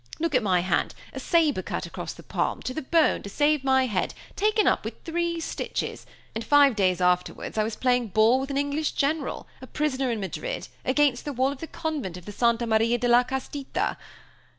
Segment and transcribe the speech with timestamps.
[0.17, 3.63] Look at my hand, a saber cut across the palm, to the bone, to save
[3.63, 8.39] my head, taken up with three stitches, and five days afterwards I was playing ball
[8.39, 12.25] with an English general, a prisoner in Madrid, against the wall of the convent of
[12.25, 13.95] the Santa Maria de la Castita!